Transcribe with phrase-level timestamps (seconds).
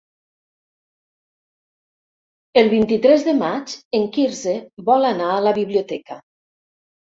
[2.61, 4.55] El vint-i-tres de maig en Quirze
[4.89, 6.19] vol anar a la biblioteca.